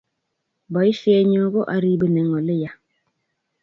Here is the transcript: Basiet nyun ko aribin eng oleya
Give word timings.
Basiet 0.73 1.23
nyun 1.27 1.51
ko 1.53 1.61
aribin 1.75 2.19
eng 2.19 2.33
oleya 2.39 2.71